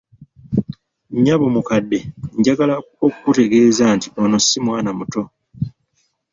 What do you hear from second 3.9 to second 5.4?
nti ono ssi mwana muto.